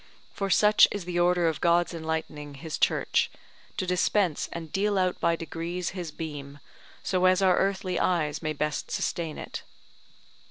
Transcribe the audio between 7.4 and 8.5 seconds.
our earthly eyes